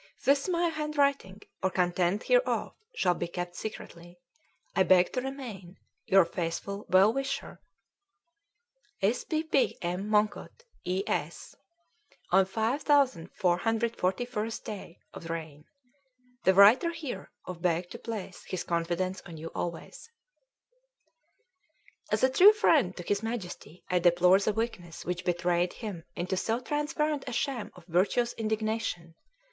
[0.25, 4.17] "This my handwriting or content hereof shall be kept secretly.
[4.75, 5.77] "I beg to remain
[6.07, 7.61] "Your faithful & well wisher
[9.03, 9.23] "S.
[9.25, 9.43] P.
[9.43, 9.77] P.
[9.79, 10.09] M.
[10.09, 11.03] MONGKUT E.
[11.05, 11.53] S.
[12.31, 15.65] "on 5441th day of reign.
[16.45, 19.91] "the writer here of beg to place his confidence on you alway."
[22.11, 26.37] As a true friend to his Majesty, I deplore the weakness which betrayed him into
[26.37, 29.13] so transparent a sham of virtuous indignation.